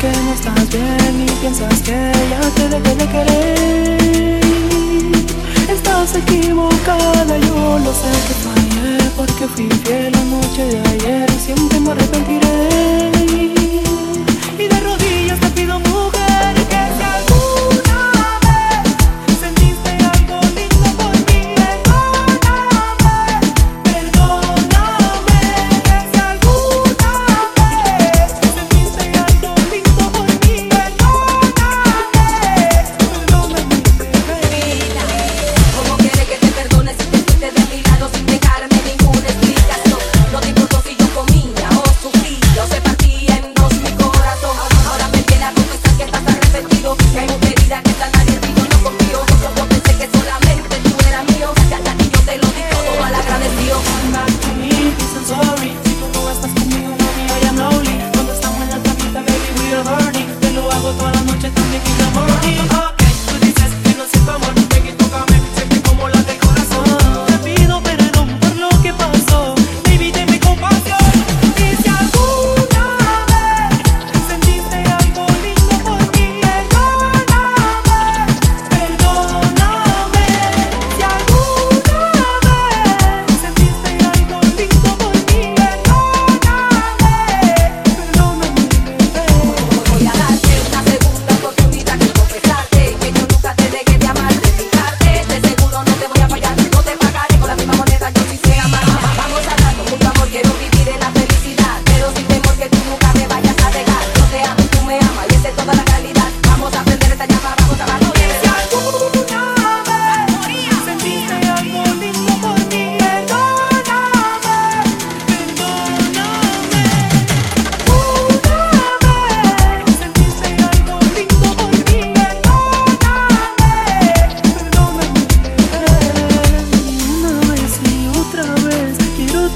[0.00, 4.40] que no estás bien y piensas que ya te dejé de querer.
[5.68, 8.49] Estás equivocada, yo lo sé que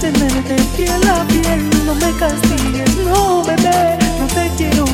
[0.00, 1.70] tenerte piel a piel.
[1.86, 4.84] No me castigues, no bebé, no te quiero